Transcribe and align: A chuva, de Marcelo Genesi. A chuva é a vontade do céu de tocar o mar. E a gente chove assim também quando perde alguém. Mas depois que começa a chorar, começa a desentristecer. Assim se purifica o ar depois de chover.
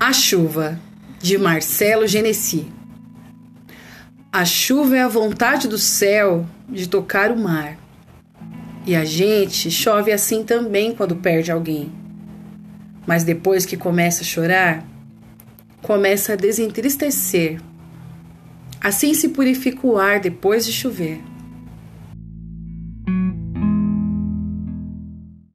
A 0.00 0.12
chuva, 0.12 0.78
de 1.18 1.36
Marcelo 1.36 2.06
Genesi. 2.06 2.68
A 4.32 4.44
chuva 4.44 4.96
é 4.96 5.02
a 5.02 5.08
vontade 5.08 5.66
do 5.66 5.76
céu 5.76 6.46
de 6.68 6.88
tocar 6.88 7.32
o 7.32 7.36
mar. 7.36 7.76
E 8.86 8.94
a 8.94 9.04
gente 9.04 9.72
chove 9.72 10.12
assim 10.12 10.44
também 10.44 10.94
quando 10.94 11.16
perde 11.16 11.50
alguém. 11.50 11.92
Mas 13.08 13.24
depois 13.24 13.66
que 13.66 13.76
começa 13.76 14.22
a 14.22 14.24
chorar, 14.24 14.86
começa 15.82 16.34
a 16.34 16.36
desentristecer. 16.36 17.60
Assim 18.80 19.12
se 19.14 19.30
purifica 19.30 19.84
o 19.84 19.98
ar 19.98 20.20
depois 20.20 20.64
de 20.64 20.72
chover. 20.72 21.20